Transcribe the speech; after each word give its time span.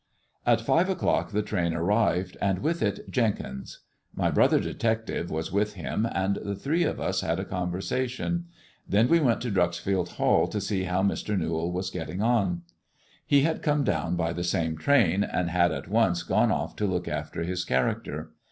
At 0.47 0.61
five 0.61 0.89
o'clock 0.89 1.29
the 1.29 1.43
train 1.43 1.75
arrived, 1.75 2.35
and 2.41 2.57
with 2.63 2.81
it 2.81 3.07
Jenkins. 3.11 3.81
My 4.15 4.31
brother 4.31 4.59
detective 4.59 5.29
was 5.29 5.51
with 5.51 5.73
him,* 5.75 6.07
and 6.11 6.37
the 6.37 6.55
three 6.55 6.83
of 6.83 6.99
us 6.99 7.21
had 7.21 7.39
a 7.39 7.45
conversation. 7.45 8.45
Then 8.89 9.07
we 9.07 9.19
went 9.19 9.41
to 9.41 9.51
Dreuxfield 9.51 10.09
Hall 10.13 10.47
to 10.47 10.59
see 10.59 10.85
how 10.85 11.03
Mr. 11.03 11.37
Newall 11.37 11.71
was 11.71 11.91
getting 11.91 12.19
on. 12.23 12.63
He 13.27 13.41
had 13.41 13.61
come 13.61 13.83
down 13.83 14.15
by 14.15 14.33
the 14.33 14.43
same 14.43 14.75
train, 14.75 15.23
and 15.23 15.51
had 15.51 15.71
at 15.71 15.87
once 15.87 16.23
gone 16.23 16.49
ofE 16.49 16.75
to 16.77 16.87
look 16.87 17.07
after 17.07 17.43
his 17.43 17.63
character. 17.63 18.31